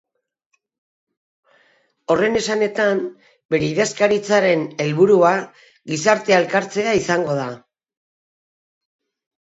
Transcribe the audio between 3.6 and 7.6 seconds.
idazkaritzaren helburua gizartea elkartzea izango da.